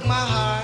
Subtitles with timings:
[0.00, 0.59] broke my heart.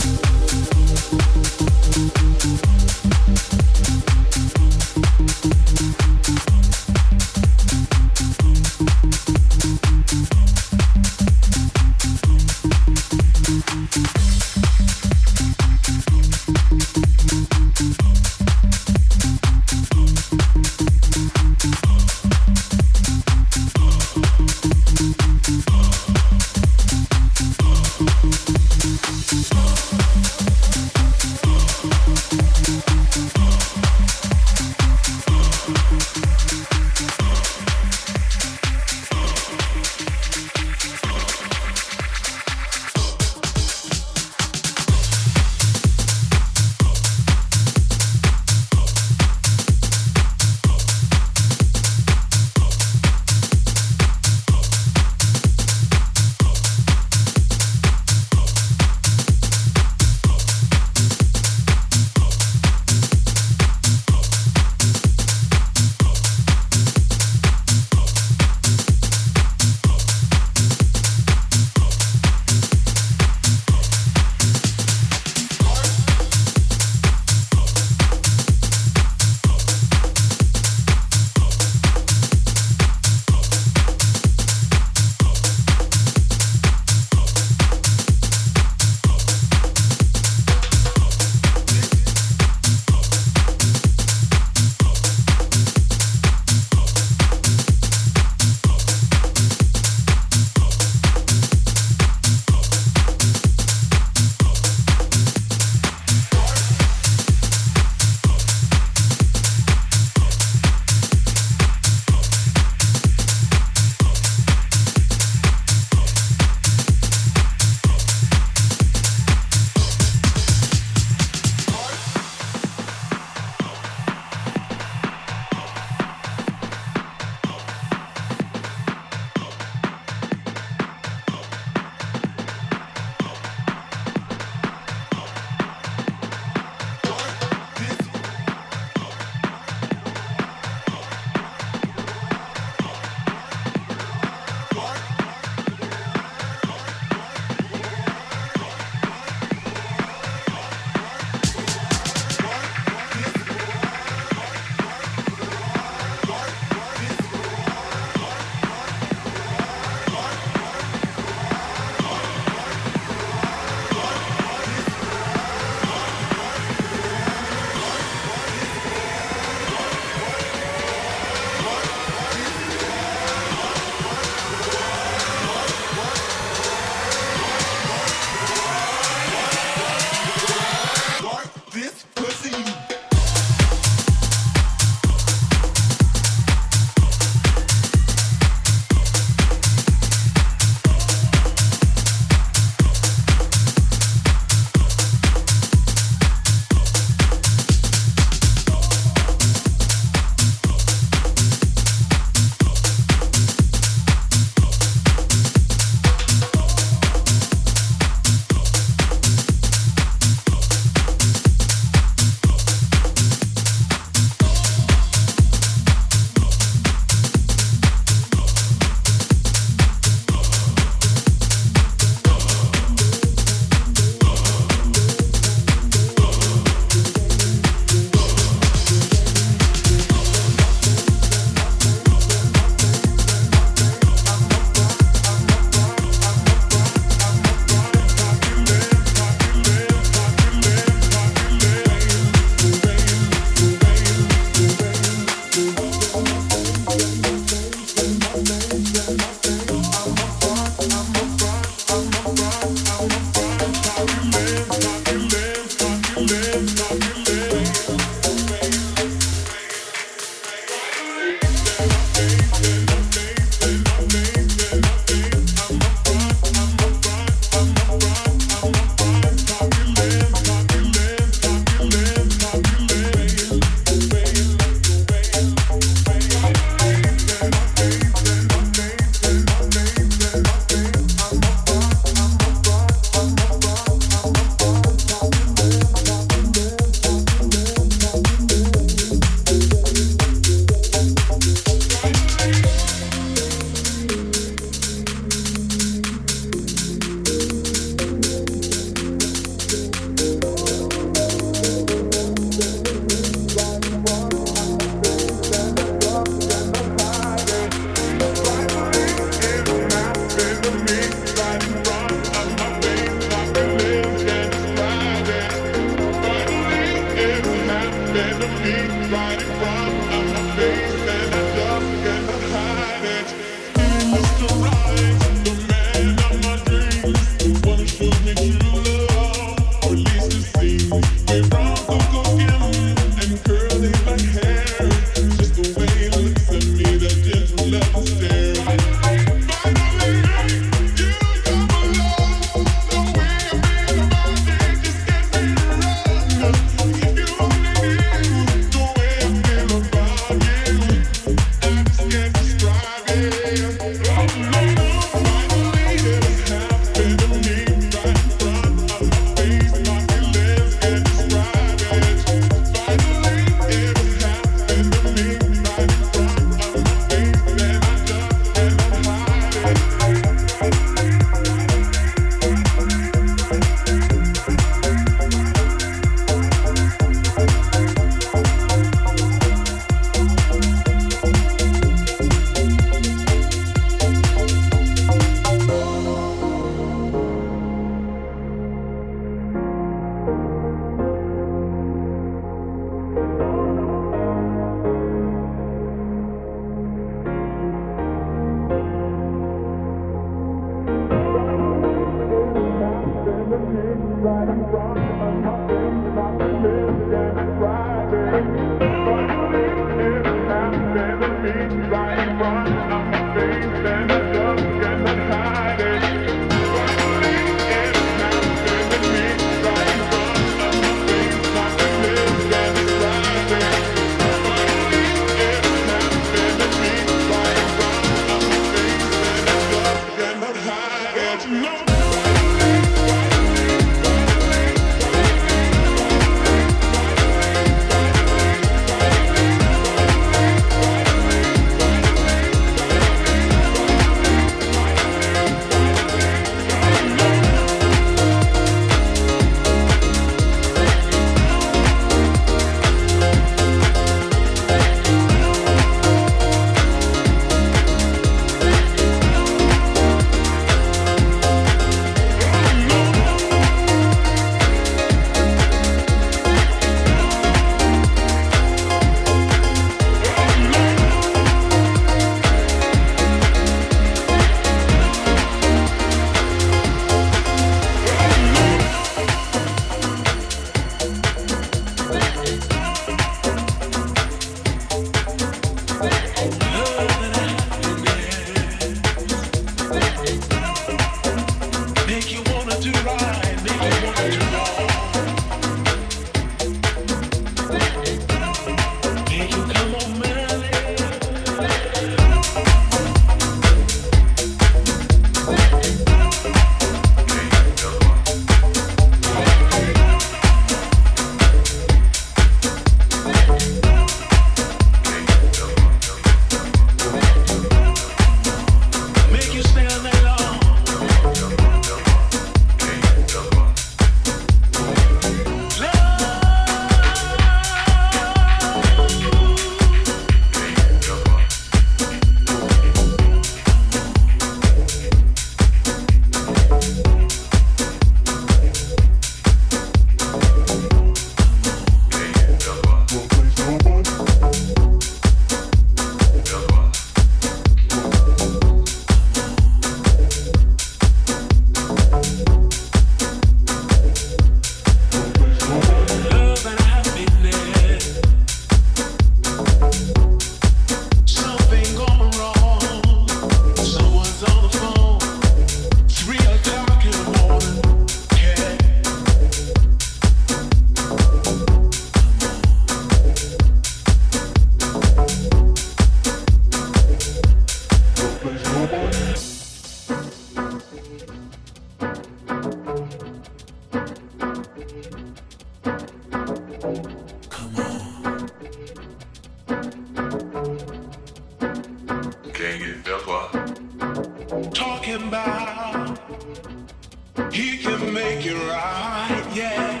[597.48, 600.00] He can make it right, yeah.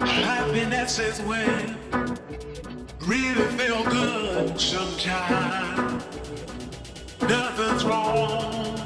[0.00, 1.78] Happiness is when
[3.06, 6.04] really feel good sometimes.
[7.22, 8.76] Nothing's wrong.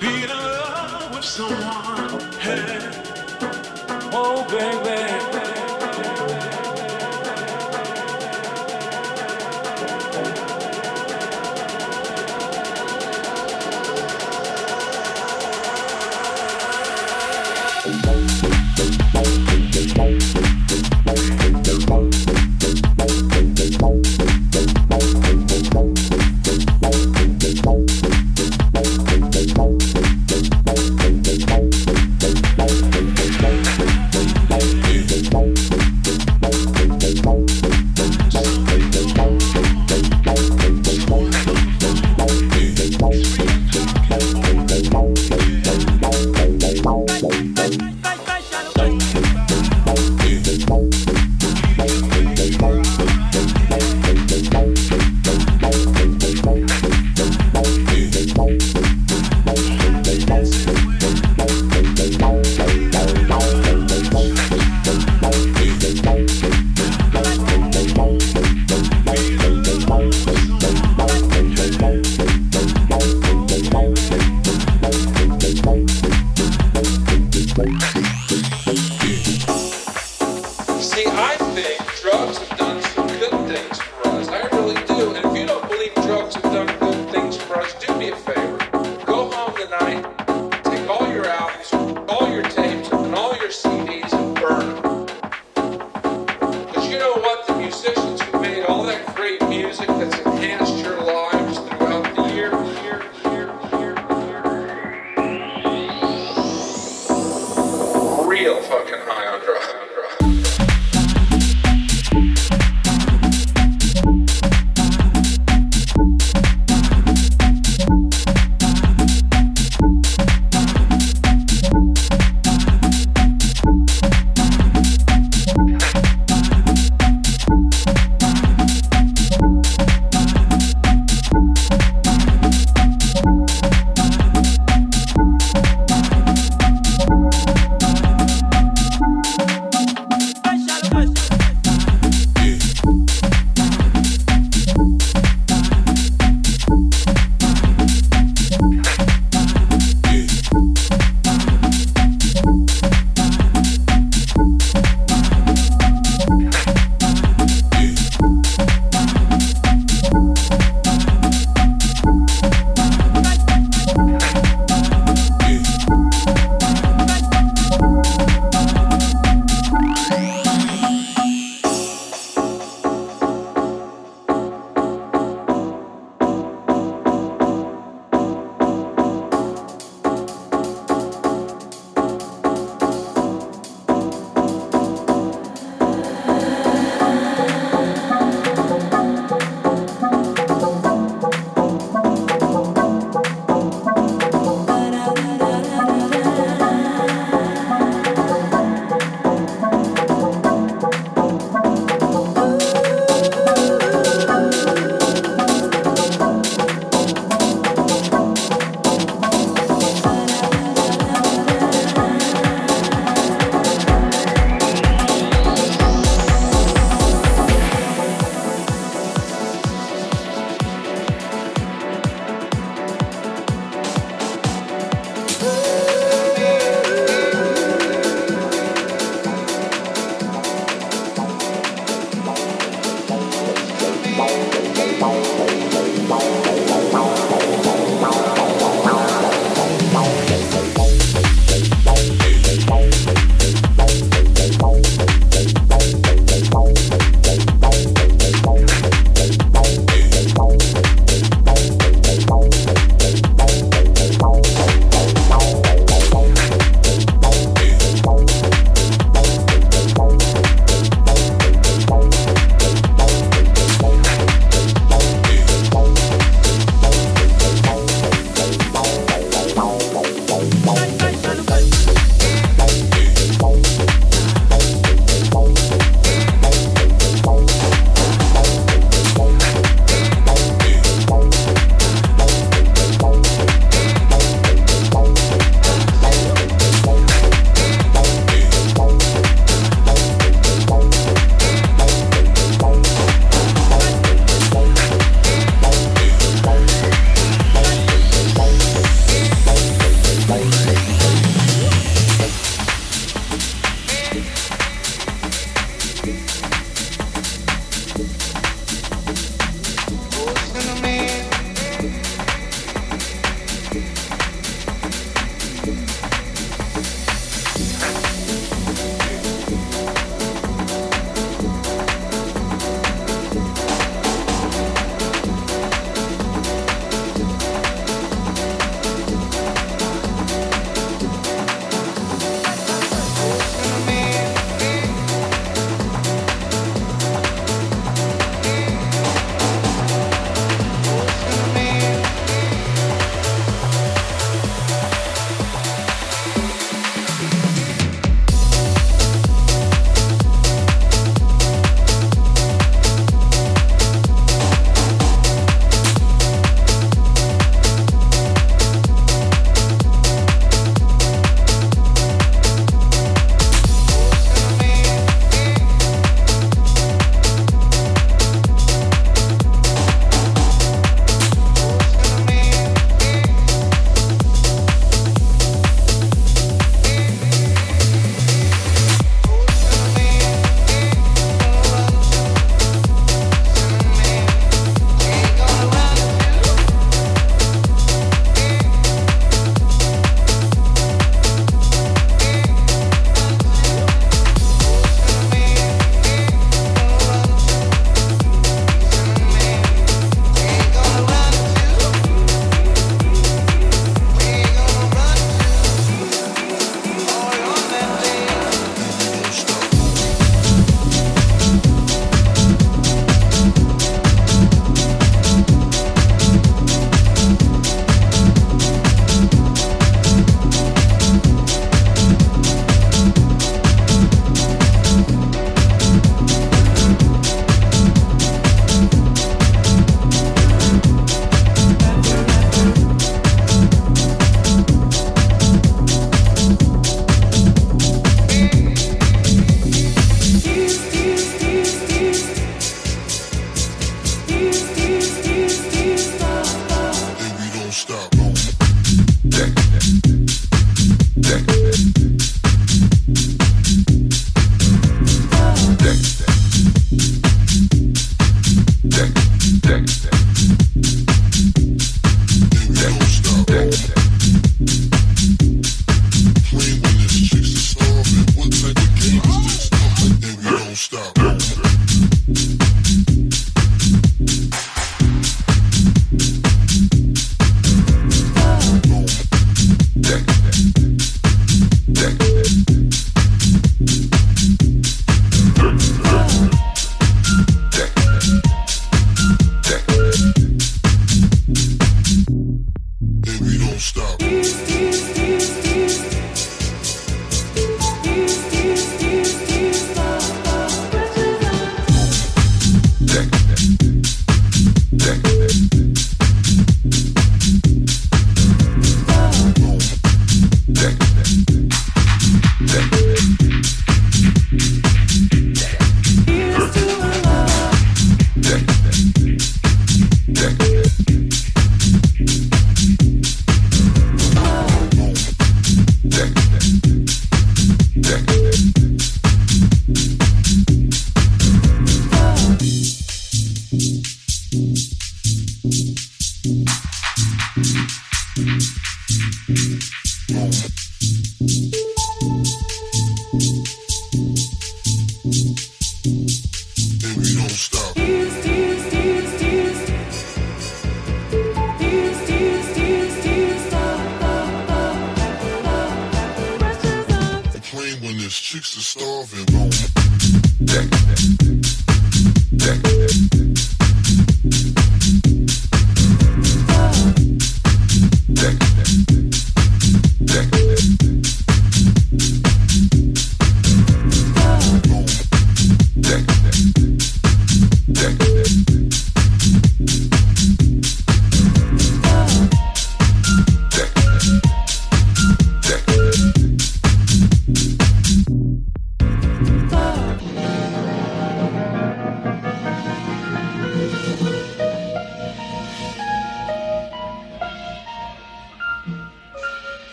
[0.00, 2.20] Be in love with someone.
[2.40, 2.80] Hey.
[4.12, 5.31] Oh, baby.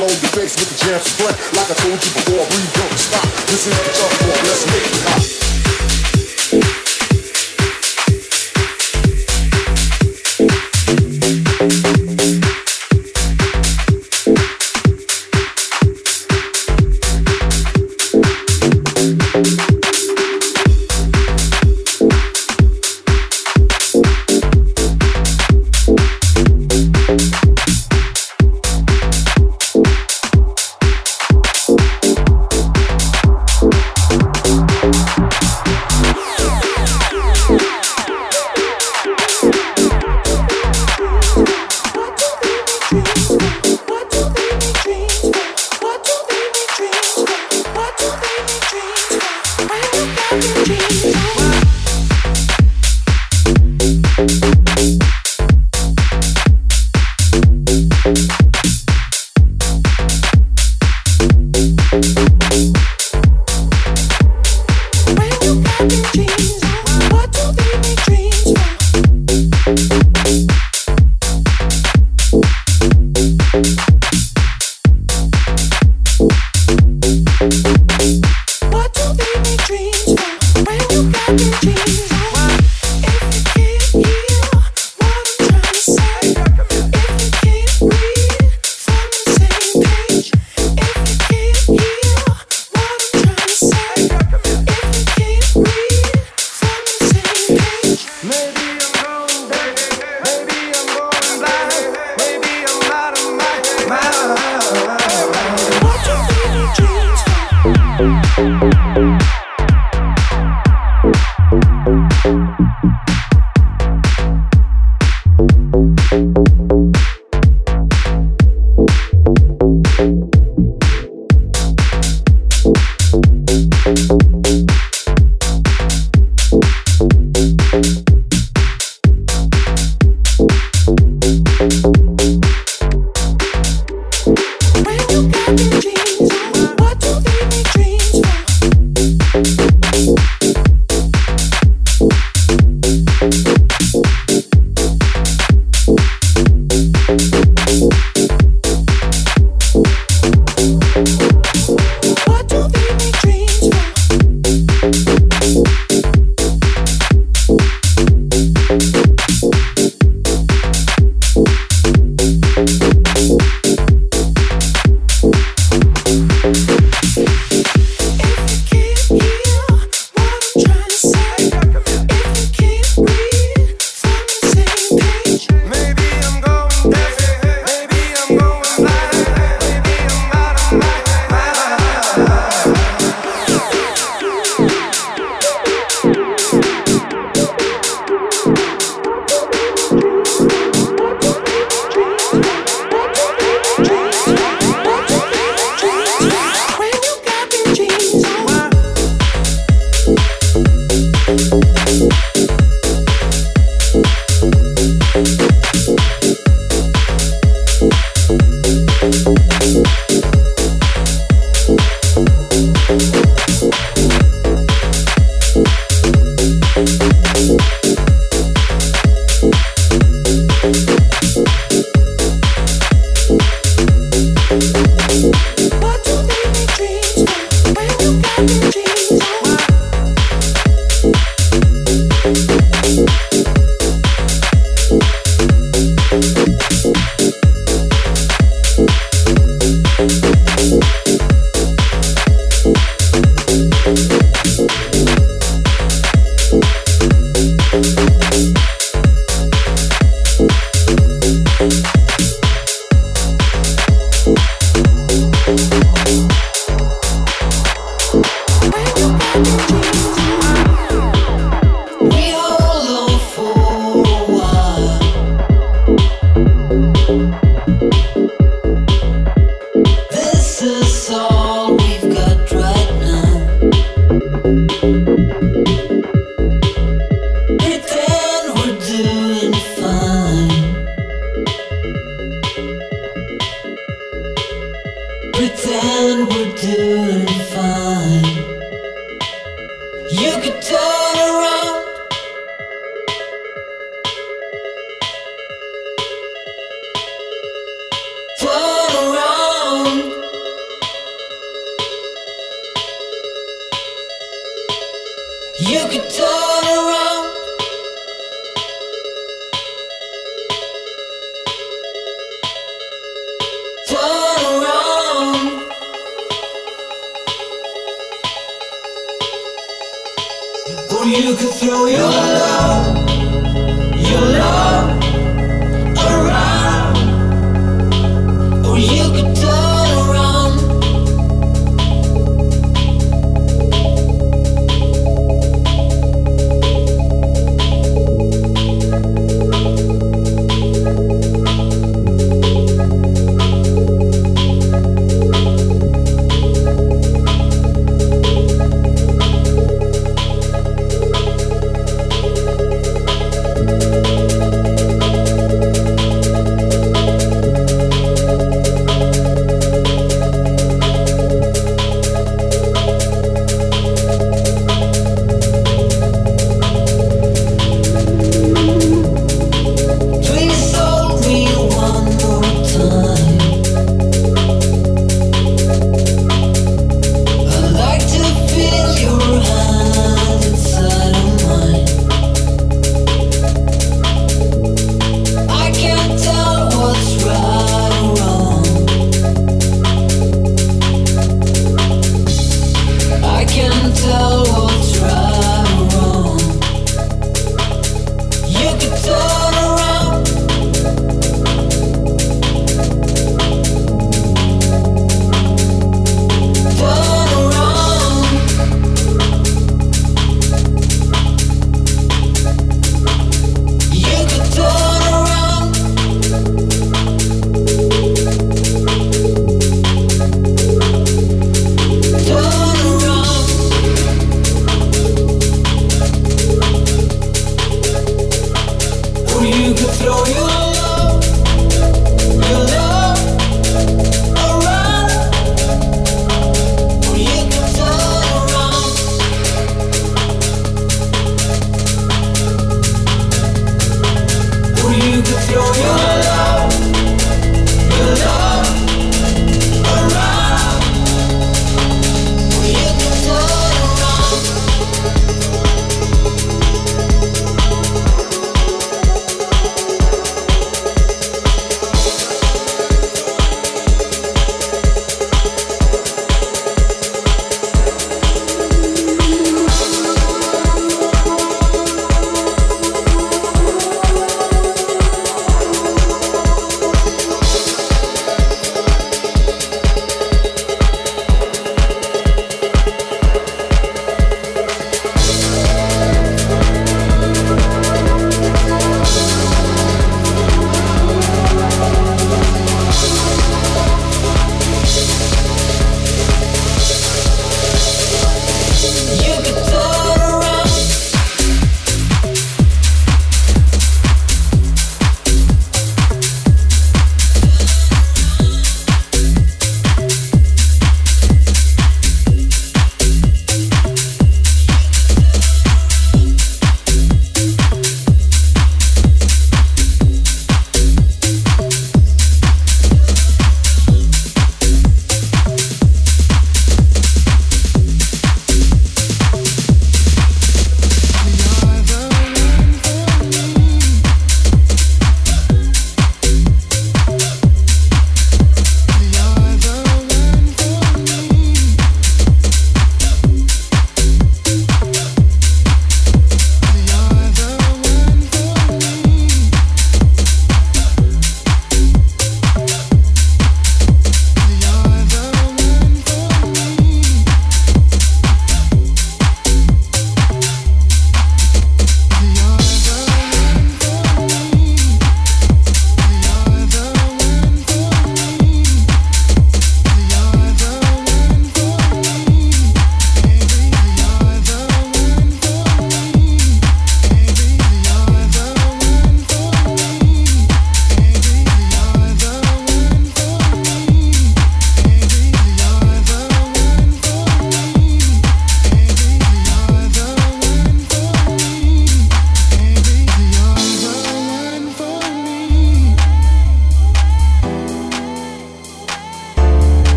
[0.00, 1.34] A your face with the jams to play.
[1.52, 3.24] Like I told you before, we don't stop.
[3.46, 5.51] This is the jump floor, let's make it hot.